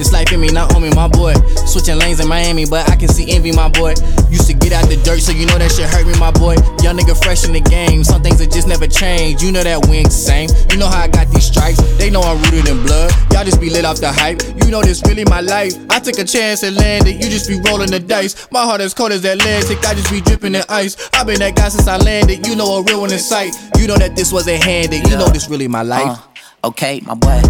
This 0.03 0.11
life 0.11 0.33
in 0.33 0.41
me, 0.41 0.49
not 0.49 0.75
on 0.75 0.83
me, 0.83 0.91
my 0.91 1.07
boy. 1.07 1.33
Switching 1.65 1.97
lanes 1.97 2.19
in 2.19 2.27
Miami, 2.27 2.67
but 2.67 2.91
I 2.91 2.97
can 2.97 3.07
see 3.07 3.31
envy, 3.31 3.53
my 3.53 3.69
boy. 3.69 3.95
Used 4.35 4.49
to 4.49 4.53
get 4.53 4.73
out 4.73 4.91
the 4.91 4.99
dirt, 5.05 5.21
so 5.21 5.31
you 5.31 5.47
know 5.47 5.57
that 5.59 5.71
shit 5.71 5.87
hurt 5.87 6.05
me, 6.09 6.19
my 6.19 6.33
boy. 6.33 6.59
Young 6.83 6.99
nigga 6.99 7.15
fresh 7.23 7.47
in 7.47 7.53
the 7.53 7.61
game, 7.61 8.03
some 8.03 8.21
things 8.21 8.41
that 8.41 8.51
just 8.51 8.67
never 8.67 8.89
change. 8.89 9.45
You 9.45 9.53
know 9.53 9.63
that 9.63 9.87
we 9.87 9.99
ain't 9.99 10.11
same. 10.11 10.51
You 10.73 10.77
know 10.79 10.89
how 10.89 11.03
I 11.03 11.07
got 11.07 11.31
these 11.31 11.47
stripes, 11.47 11.79
they 11.99 12.11
know 12.11 12.21
I'm 12.21 12.43
rooted 12.43 12.67
in 12.67 12.83
blood. 12.83 13.15
Y'all 13.31 13.45
just 13.45 13.61
be 13.61 13.71
lit 13.71 13.85
off 13.85 14.01
the 14.01 14.11
hype. 14.11 14.43
You 14.43 14.73
know 14.73 14.83
this 14.83 15.01
really 15.07 15.23
my 15.25 15.41
life. 15.41 15.79
I 15.89 16.01
took 16.01 16.19
a 16.19 16.25
chance 16.25 16.65
and 16.65 16.75
landed, 16.75 17.23
you 17.23 17.31
just 17.31 17.47
be 17.47 17.63
rolling 17.63 17.93
the 17.93 18.01
dice. 18.01 18.51
My 18.51 18.65
heart 18.67 18.81
as 18.81 18.95
cold 18.95 19.13
as 19.13 19.25
Atlantic, 19.25 19.87
I 19.87 19.95
just 19.95 20.11
be 20.11 20.21
dripping 20.21 20.57
in 20.57 20.65
ice. 20.69 20.99
i 21.15 21.23
been 21.23 21.39
that 21.39 21.55
guy 21.55 21.69
since 21.69 21.87
I 21.87 21.99
landed, 21.99 22.45
you 22.49 22.57
know 22.57 22.67
a 22.79 22.83
real 22.83 23.03
one 23.03 23.13
in 23.13 23.21
sight. 23.21 23.55
You 23.79 23.87
know 23.87 23.99
that 24.03 24.17
this 24.17 24.33
wasn't 24.33 24.65
handed, 24.65 25.07
you 25.07 25.15
know 25.15 25.29
this 25.29 25.49
really 25.49 25.69
my 25.69 25.83
life. 25.83 26.19
Uh, 26.19 26.32
okay, 26.65 27.01
my 27.07 27.15
boy. 27.15 27.41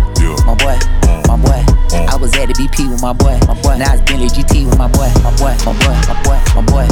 My 0.47 0.55
boy. 0.55 0.79
My 1.29 1.37
boy. 1.37 1.61
I 1.93 2.17
was 2.17 2.35
at 2.37 2.49
the 2.49 2.55
BP 2.55 2.91
with 2.91 3.03
my 3.03 3.13
boy, 3.13 3.39
my 3.47 3.55
boy. 3.63 3.77
Now 3.79 3.93
it's 3.95 4.03
Bentley 4.03 4.29
GT 4.29 4.67
with 4.67 4.79
my 4.79 4.89
boy, 4.89 5.09
my 5.23 5.33
boy, 5.37 5.55
my 5.65 5.73
boy, 5.77 5.97
my 6.09 6.17
boy, 6.25 6.39
my 6.57 6.63
boy. 6.65 6.87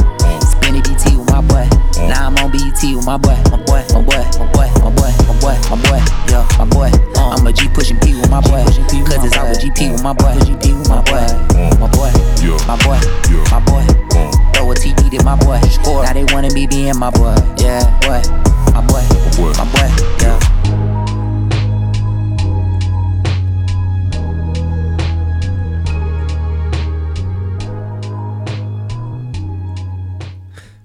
Spinning 0.44 0.82
BT 0.82 1.16
with 1.16 1.28
my 1.30 1.40
boy. 1.40 1.66
Now 2.08 2.28
I'm 2.28 2.36
on 2.38 2.50
BET 2.52 2.80
with 2.80 3.04
my 3.04 3.16
boy, 3.16 3.36
my 3.50 3.58
boy, 3.64 3.82
my 3.92 4.00
boy, 4.04 4.22
my 4.38 4.46
boy, 4.52 4.68
my 4.80 4.90
boy, 4.92 5.10
my 5.28 5.34
boy, 5.40 5.56
my 5.68 5.76
boy. 5.76 6.00
Yeah, 6.28 6.44
my 6.58 6.64
boy. 6.68 6.90
I'm 7.16 7.46
a 7.46 7.52
G 7.52 7.68
pushing 7.72 7.98
P 8.00 8.14
with 8.14 8.30
my 8.30 8.40
boy, 8.40 8.64
cause 8.64 8.78
it's 8.78 9.36
with 9.36 9.60
GP 9.60 9.92
with 9.92 10.02
my 10.02 10.12
boy, 10.12 10.32
GP 10.44 10.78
with 10.78 10.88
my 10.88 11.00
boy, 11.04 11.24
my 11.80 11.88
boy, 11.88 12.12
my 12.68 12.76
boy, 12.84 13.00
my 13.50 13.60
boy. 13.64 13.84
Throw 14.52 14.70
a 14.70 14.74
TD 14.74 15.10
to 15.16 15.24
my 15.24 15.36
boy. 15.36 15.60
Score. 15.68 16.04
Now 16.04 16.12
they 16.12 16.24
wanna 16.32 16.50
be 16.52 16.66
being 16.66 16.96
my 16.98 17.10
boy, 17.10 17.34
yeah, 17.56 17.84
boy, 18.04 18.20
my 18.72 18.84
boy, 18.84 19.04
my 19.56 19.64
boy, 19.72 19.88
yeah. 20.20 20.89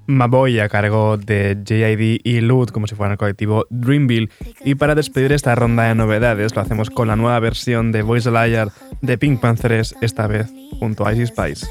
Maboy 0.07 0.59
a 0.59 0.69
cargo 0.69 1.17
de 1.17 1.57
JID 1.65 2.21
y 2.23 2.41
Lud 2.41 2.69
como 2.69 2.87
si 2.87 2.95
fuera 2.95 3.13
el 3.13 3.17
colectivo 3.17 3.65
Dreamville. 3.69 4.29
Y 4.63 4.75
para 4.75 4.95
despedir 4.95 5.31
esta 5.31 5.55
ronda 5.55 5.83
de 5.83 5.95
novedades 5.95 6.55
lo 6.55 6.61
hacemos 6.61 6.89
con 6.89 7.07
la 7.07 7.15
nueva 7.15 7.39
versión 7.39 7.91
de 7.91 8.01
Voice 8.01 8.29
Liar 8.29 8.71
de 9.01 9.17
Pink 9.17 9.39
Panthers, 9.39 9.95
esta 10.01 10.27
vez 10.27 10.51
junto 10.79 11.05
a 11.05 11.13
Icy 11.13 11.27
Spice. 11.27 11.67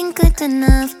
Looking 0.00 0.14
good 0.14 0.40
enough. 0.40 1.00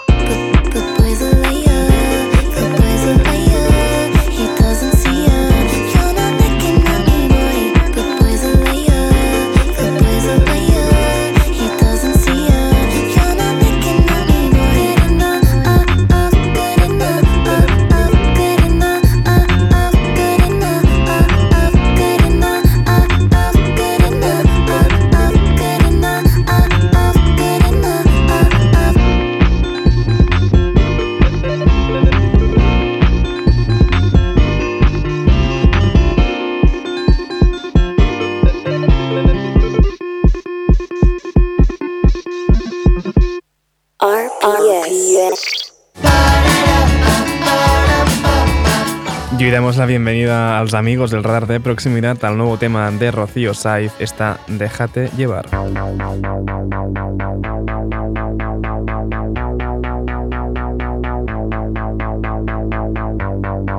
damos 49.61 49.77
la 49.77 49.85
bienvenida 49.85 50.57
a 50.57 50.63
los 50.63 50.73
amigos 50.73 51.11
del 51.11 51.23
radar 51.23 51.45
de 51.45 51.59
proximidad 51.59 52.17
al 52.25 52.35
nuevo 52.35 52.57
tema 52.57 52.89
de 52.89 53.11
Rocío 53.11 53.53
Saiz, 53.53 53.93
está 53.99 54.39
Déjate 54.47 55.11
llevar. 55.15 55.47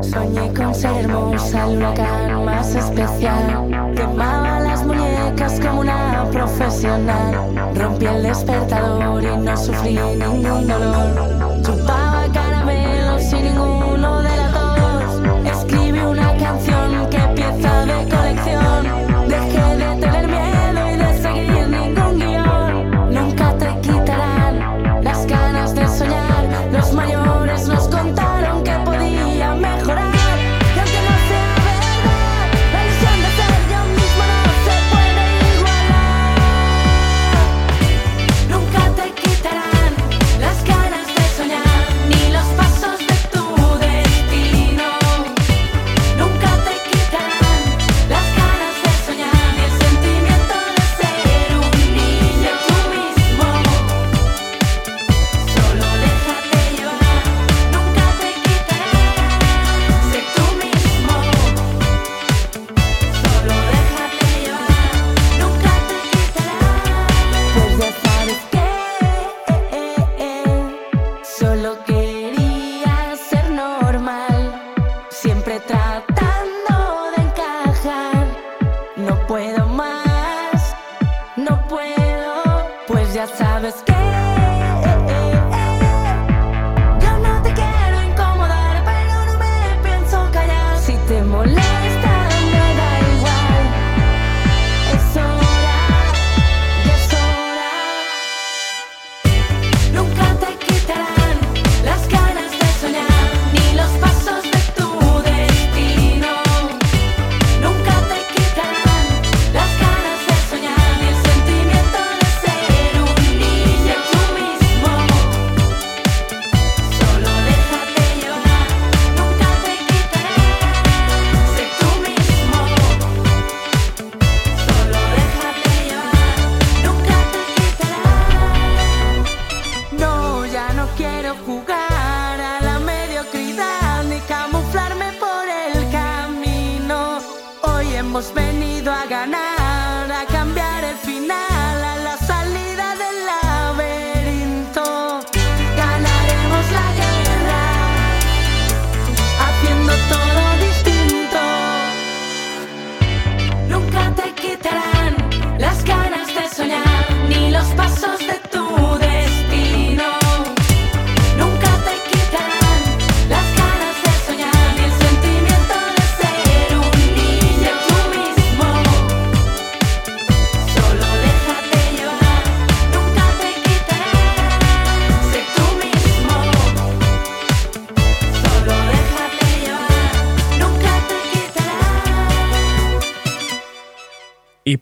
Soñé 0.02 0.54
con 0.54 0.72
ser 0.72 1.04
hermosa, 1.04 1.66
el 1.66 1.78
huracán 1.78 2.44
más 2.44 2.74
especial. 2.76 3.92
Quemaba 3.96 4.60
las 4.60 4.84
muñecas 4.86 5.58
como 5.58 5.80
una 5.80 6.24
profesional. 6.30 7.74
Rompí 7.74 8.06
el 8.06 8.22
despertador 8.22 9.24
y 9.24 9.36
no 9.36 9.56
sufrí 9.56 9.94
ningún 9.94 10.68
dolor. 10.68 11.62
Chupaba 11.64 12.51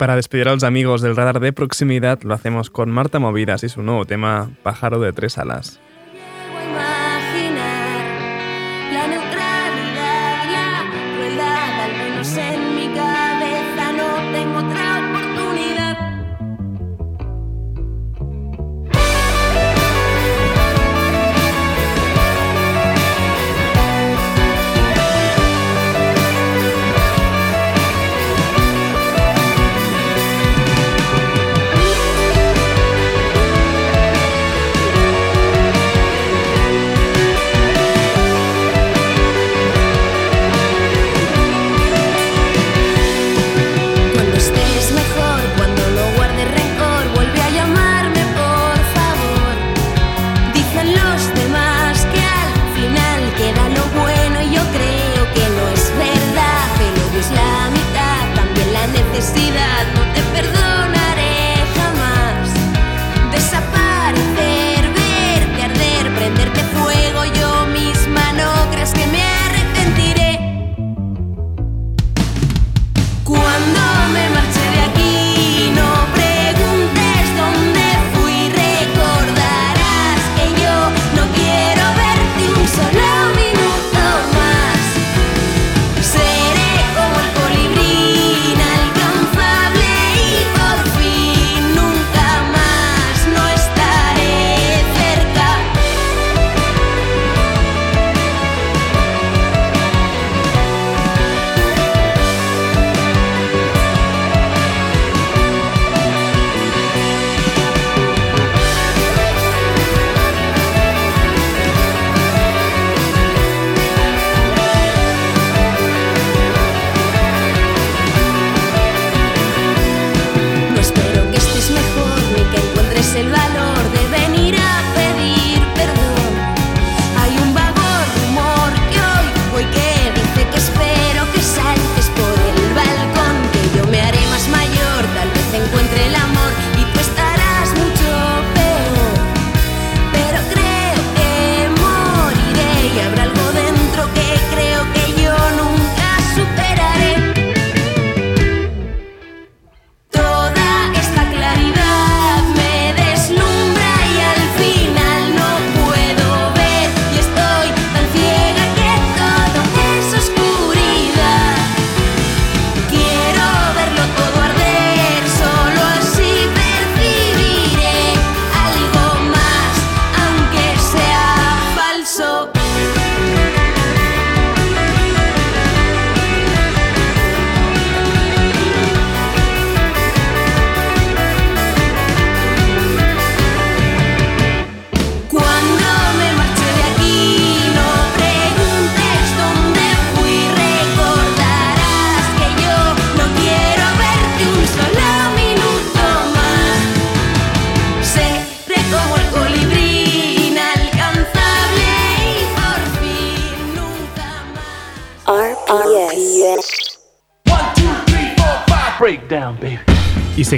para 0.00 0.16
despedir 0.16 0.48
a 0.48 0.54
los 0.54 0.64
amigos 0.64 1.02
del 1.02 1.14
radar 1.14 1.40
de 1.40 1.52
proximidad 1.52 2.22
lo 2.22 2.32
hacemos 2.32 2.70
con 2.70 2.90
Marta 2.90 3.18
Movidas 3.18 3.64
y 3.64 3.68
su 3.68 3.82
nuevo 3.82 4.06
tema 4.06 4.50
Pájaro 4.62 4.98
de 4.98 5.12
tres 5.12 5.36
alas. 5.36 5.78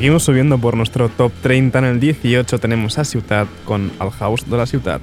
Seguimos 0.03 0.25
subiendo 0.25 0.59
por 0.59 0.77
nuestro 0.77 1.09
top 1.09 1.31
30. 1.43 1.79
En 1.79 1.85
el 1.85 2.01
18 2.01 2.59
tenemos 2.59 2.99
a 2.99 3.05
Ciutat 3.05 3.47
con 3.65 3.93
El 4.01 4.11
House 4.11 4.51
de 4.51 4.57
la 4.57 4.67
Ciutat. 4.67 5.01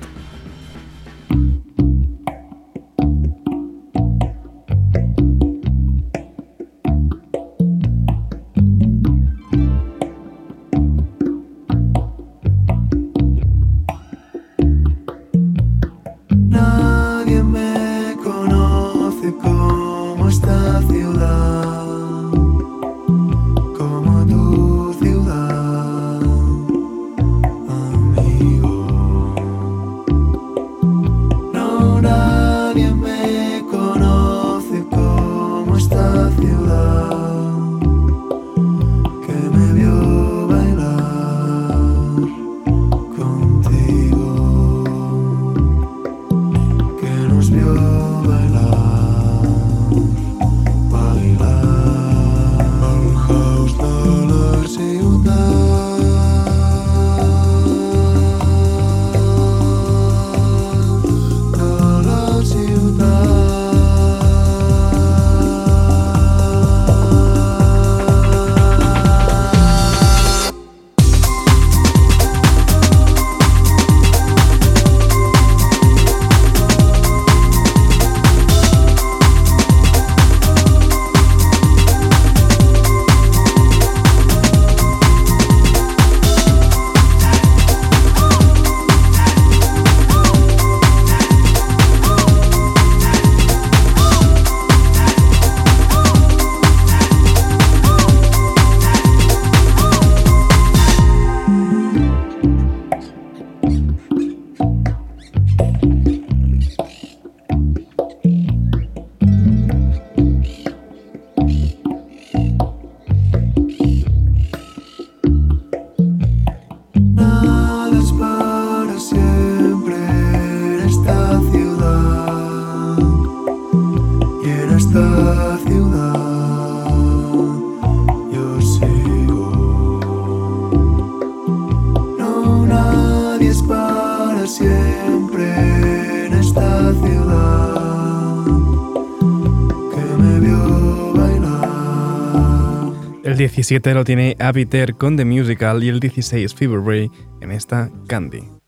17 143.70 143.94
lo 143.94 144.04
tiene 144.04 144.36
Abiter 144.40 144.96
con 144.96 145.16
The 145.16 145.26
Musical 145.26 145.84
y 145.84 145.90
el 145.90 146.00
16 146.00 146.56
Fever 146.56 146.82
Ray 146.82 147.12
en 147.40 147.52
esta 147.52 147.92
Candy. 148.08 148.59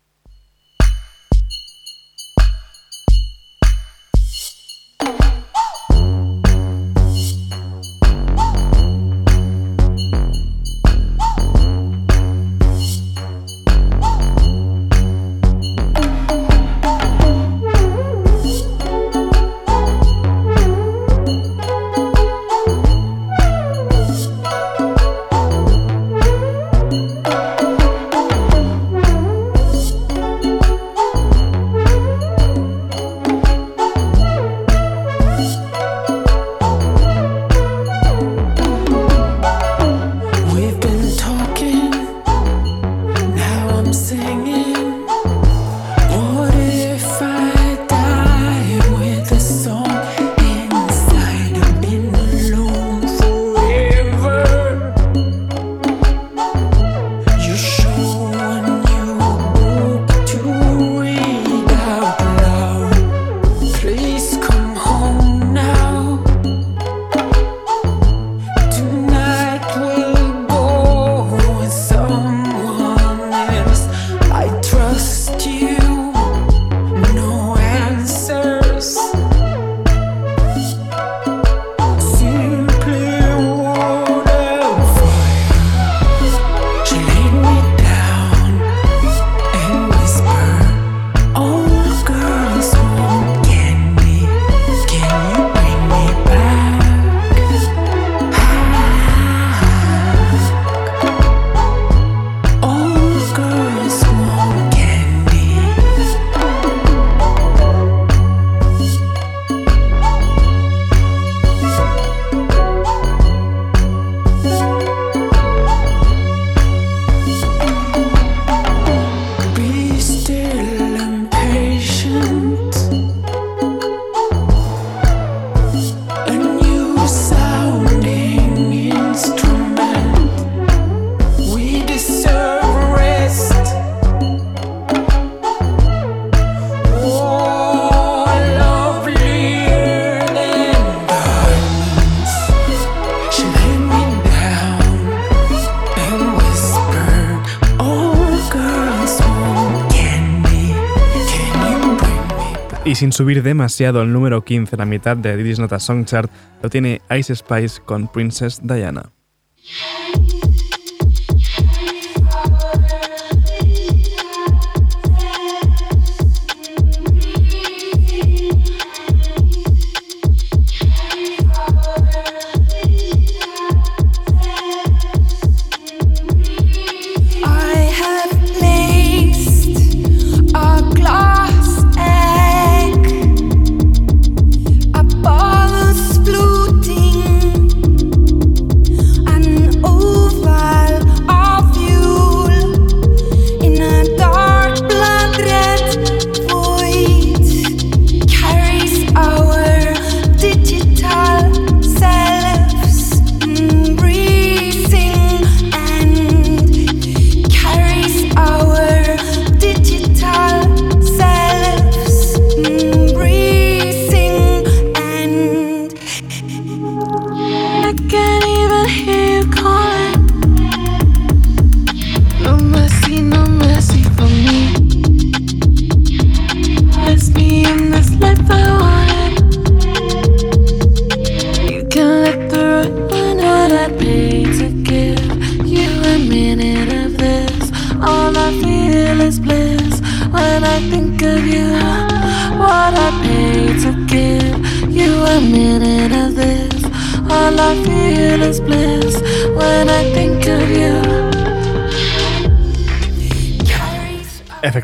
Sin 153.02 153.10
subir 153.10 153.42
demasiado 153.42 154.00
al 154.00 154.12
número 154.12 154.44
15, 154.44 154.76
la 154.76 154.84
mitad 154.84 155.16
de 155.16 155.36
Diddy's 155.36 155.58
Nota 155.58 155.80
Song 155.80 156.04
Chart, 156.04 156.30
lo 156.62 156.70
tiene 156.70 157.02
Ice 157.10 157.34
Spice 157.34 157.82
con 157.84 158.06
Princess 158.06 158.60
Diana. 158.62 159.10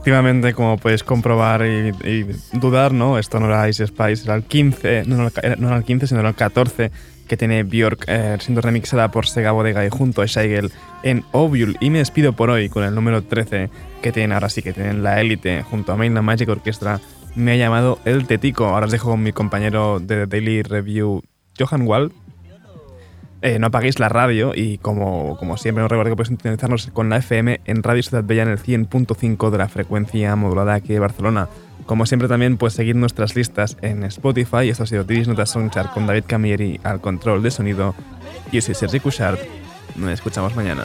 Efectivamente, 0.09 0.55
como 0.55 0.79
podéis 0.79 1.05
comprobar 1.05 1.67
y, 1.67 2.25
dudar, 2.55 2.95
¿no? 2.95 3.19
Esto 3.19 3.39
no 3.41 3.47
era 3.47 3.69
Ice 3.69 3.87
Spice, 3.87 4.25
era 4.25 4.37
el 4.37 4.43
15, 4.43 5.03
no, 5.05 5.29
era- 5.43 5.77
el 5.77 5.85
15, 5.85 6.07
sino 6.07 6.21
era 6.21 6.31
el 6.31 6.35
14 6.35 6.91
que 7.29 7.37
tiene 7.37 7.63
Björk 7.63 8.05
eh, 8.07 8.39
siendo 8.41 8.63
remixada 8.63 9.11
por 9.11 9.27
Sega 9.27 9.53
Bodega 9.53 9.85
y 9.85 9.91
junto 9.91 10.23
a 10.23 10.27
Shaigel 10.27 10.73
en 11.03 11.25
Ovule. 11.33 11.77
Y 11.81 11.91
me 11.91 11.99
despido 11.99 12.33
por 12.33 12.49
hoy 12.49 12.71
con 12.71 12.85
el 12.85 12.95
número 12.95 13.21
13 13.23 13.69
que 14.01 14.11
tienen 14.11 14.33
ahora 14.33 14.49
sí, 14.49 14.63
que 14.63 14.73
tienen 14.73 15.03
la 15.03 15.21
élite 15.21 15.63
junto 15.63 15.93
a 15.93 15.97
Mainland 15.97 16.25
Magic 16.25 16.49
Orchestra. 16.49 17.01
Me 17.35 17.53
ha 17.53 17.57
llamado 17.57 17.99
El 18.07 18.27
Tetico. 18.27 18.65
Ahora 18.65 18.87
os 18.87 18.93
dejo 18.93 19.11
con 19.11 19.23
mi 19.23 19.33
compañero 19.35 20.01
de 20.01 20.27
Daily 20.27 20.63
Review, 20.63 21.23
Johan 21.59 21.83
Wall, 21.87 22.15
eh, 23.41 23.59
no 23.59 23.69
apaguéis 23.69 23.99
la 24.01 24.09
radio 24.09 24.53
y 24.55 24.79
como, 24.79 25.37
como 25.39 25.57
siempre 25.57 25.85
os 25.85 25.91
recuerdo 25.91 26.11
que 26.11 26.17
podéis 26.17 26.29
sintonizarnos 26.29 26.89
con 26.93 27.09
la 27.09 27.19
FM 27.19 27.61
en 27.65 27.83
Radio 27.83 28.03
Ciudad 28.03 28.25
Bella 28.25 28.43
en 28.43 28.49
el 28.49 28.59
100.5 28.59 29.51
de 29.51 29.59
la 29.59 29.69
frecuencia 29.69 30.35
modulada 30.35 30.75
aquí 30.75 30.93
de 30.93 30.99
Barcelona. 30.99 31.49
Como 31.87 32.05
siempre 32.05 32.29
también 32.29 32.57
puedes 32.57 32.75
seguir 32.75 32.97
nuestras 32.97 33.37
listas 33.37 33.77
en 33.81 34.03
Spotify. 34.05 34.69
Esto 34.69 34.83
ha 34.83 34.87
sido 34.87 35.07
Tiris 35.07 35.29
Notas 35.29 35.51
Songchart 35.51 35.93
con 35.93 36.07
David 36.07 36.25
Camilleri 36.27 36.81
al 36.83 37.01
control 37.01 37.43
de 37.43 37.51
sonido. 37.51 37.95
Yo 38.53 38.61
soy 38.61 38.75
Sergi 38.75 39.01
Cushart. 39.01 39.41
Nos 39.97 40.11
escuchamos 40.11 40.55
mañana. 40.55 40.85